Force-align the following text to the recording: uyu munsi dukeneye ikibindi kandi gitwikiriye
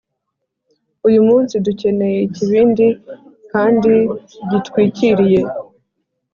uyu 1.07 1.21
munsi 1.27 1.53
dukeneye 1.65 2.17
ikibindi 2.27 2.87
kandi 3.51 3.93
gitwikiriye 4.49 5.41